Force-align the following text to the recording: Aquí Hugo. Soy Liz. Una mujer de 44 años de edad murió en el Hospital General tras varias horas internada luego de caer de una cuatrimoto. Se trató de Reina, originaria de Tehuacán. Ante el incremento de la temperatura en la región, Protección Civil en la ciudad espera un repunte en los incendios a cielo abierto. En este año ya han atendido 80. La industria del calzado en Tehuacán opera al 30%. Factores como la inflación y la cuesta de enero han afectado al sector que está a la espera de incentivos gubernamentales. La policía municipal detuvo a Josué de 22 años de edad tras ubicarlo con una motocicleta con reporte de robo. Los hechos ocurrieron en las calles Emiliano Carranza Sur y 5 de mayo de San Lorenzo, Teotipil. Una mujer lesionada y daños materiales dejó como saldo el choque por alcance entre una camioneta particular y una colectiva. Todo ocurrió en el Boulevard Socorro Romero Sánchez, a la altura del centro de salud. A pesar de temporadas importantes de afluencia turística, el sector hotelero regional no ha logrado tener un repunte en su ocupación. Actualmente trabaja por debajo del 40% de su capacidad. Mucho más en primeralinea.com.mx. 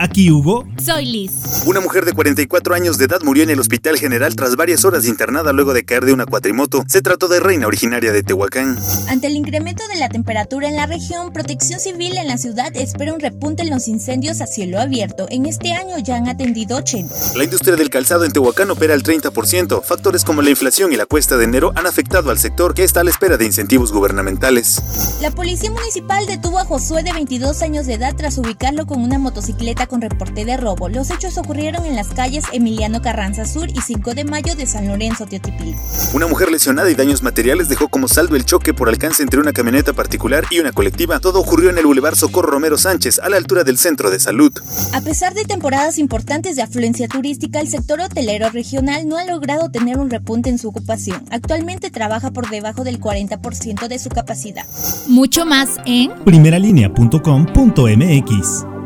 Aquí 0.00 0.30
Hugo. 0.30 0.64
Soy 0.84 1.04
Liz. 1.06 1.32
Una 1.66 1.80
mujer 1.80 2.04
de 2.04 2.12
44 2.12 2.74
años 2.74 2.98
de 2.98 3.06
edad 3.06 3.20
murió 3.22 3.42
en 3.42 3.50
el 3.50 3.58
Hospital 3.58 3.98
General 3.98 4.36
tras 4.36 4.54
varias 4.54 4.84
horas 4.84 5.06
internada 5.06 5.52
luego 5.52 5.74
de 5.74 5.84
caer 5.84 6.04
de 6.04 6.12
una 6.12 6.24
cuatrimoto. 6.24 6.84
Se 6.86 7.02
trató 7.02 7.26
de 7.26 7.40
Reina, 7.40 7.66
originaria 7.66 8.12
de 8.12 8.22
Tehuacán. 8.22 8.78
Ante 9.08 9.26
el 9.26 9.34
incremento 9.34 9.82
de 9.88 9.98
la 9.98 10.08
temperatura 10.08 10.68
en 10.68 10.76
la 10.76 10.86
región, 10.86 11.32
Protección 11.32 11.80
Civil 11.80 12.16
en 12.16 12.28
la 12.28 12.38
ciudad 12.38 12.70
espera 12.76 13.12
un 13.12 13.18
repunte 13.18 13.62
en 13.62 13.70
los 13.70 13.88
incendios 13.88 14.40
a 14.40 14.46
cielo 14.46 14.78
abierto. 14.78 15.26
En 15.30 15.46
este 15.46 15.72
año 15.72 15.98
ya 15.98 16.16
han 16.16 16.28
atendido 16.28 16.76
80. 16.76 17.12
La 17.34 17.42
industria 17.42 17.74
del 17.74 17.90
calzado 17.90 18.24
en 18.24 18.30
Tehuacán 18.30 18.70
opera 18.70 18.94
al 18.94 19.02
30%. 19.02 19.82
Factores 19.82 20.24
como 20.24 20.42
la 20.42 20.50
inflación 20.50 20.92
y 20.92 20.96
la 20.96 21.06
cuesta 21.06 21.36
de 21.36 21.44
enero 21.44 21.72
han 21.74 21.86
afectado 21.86 22.30
al 22.30 22.38
sector 22.38 22.72
que 22.72 22.84
está 22.84 23.00
a 23.00 23.04
la 23.04 23.10
espera 23.10 23.36
de 23.36 23.46
incentivos 23.46 23.90
gubernamentales. 23.90 24.80
La 25.20 25.32
policía 25.32 25.72
municipal 25.72 26.24
detuvo 26.26 26.60
a 26.60 26.64
Josué 26.64 27.02
de 27.02 27.12
22 27.12 27.62
años 27.62 27.86
de 27.86 27.94
edad 27.94 28.14
tras 28.16 28.38
ubicarlo 28.38 28.86
con 28.86 29.02
una 29.02 29.18
motocicleta 29.18 29.87
con 29.88 30.00
reporte 30.00 30.44
de 30.44 30.56
robo. 30.56 30.88
Los 30.88 31.10
hechos 31.10 31.36
ocurrieron 31.38 31.84
en 31.84 31.96
las 31.96 32.08
calles 32.08 32.44
Emiliano 32.52 33.02
Carranza 33.02 33.44
Sur 33.44 33.68
y 33.68 33.80
5 33.80 34.14
de 34.14 34.24
mayo 34.24 34.54
de 34.54 34.66
San 34.66 34.86
Lorenzo, 34.86 35.26
Teotipil. 35.26 35.74
Una 36.14 36.26
mujer 36.26 36.50
lesionada 36.50 36.90
y 36.90 36.94
daños 36.94 37.22
materiales 37.22 37.68
dejó 37.68 37.88
como 37.88 38.08
saldo 38.08 38.36
el 38.36 38.44
choque 38.44 38.74
por 38.74 38.88
alcance 38.88 39.22
entre 39.22 39.40
una 39.40 39.52
camioneta 39.52 39.92
particular 39.92 40.44
y 40.50 40.60
una 40.60 40.72
colectiva. 40.72 41.20
Todo 41.20 41.40
ocurrió 41.40 41.70
en 41.70 41.78
el 41.78 41.86
Boulevard 41.86 42.14
Socorro 42.14 42.50
Romero 42.50 42.78
Sánchez, 42.78 43.18
a 43.18 43.28
la 43.28 43.36
altura 43.36 43.64
del 43.64 43.78
centro 43.78 44.10
de 44.10 44.20
salud. 44.20 44.52
A 44.92 45.00
pesar 45.00 45.34
de 45.34 45.44
temporadas 45.44 45.98
importantes 45.98 46.56
de 46.56 46.62
afluencia 46.62 47.08
turística, 47.08 47.60
el 47.60 47.68
sector 47.68 48.00
hotelero 48.00 48.50
regional 48.50 49.08
no 49.08 49.16
ha 49.16 49.24
logrado 49.24 49.70
tener 49.70 49.98
un 49.98 50.10
repunte 50.10 50.50
en 50.50 50.58
su 50.58 50.68
ocupación. 50.68 51.24
Actualmente 51.30 51.90
trabaja 51.90 52.30
por 52.30 52.50
debajo 52.50 52.84
del 52.84 53.00
40% 53.00 53.88
de 53.88 53.98
su 53.98 54.10
capacidad. 54.10 54.66
Mucho 55.08 55.46
más 55.46 55.70
en 55.86 56.12
primeralinea.com.mx. 56.24 58.77